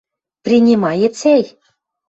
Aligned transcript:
Принимает 0.45 1.13
сӓй? 1.21 1.43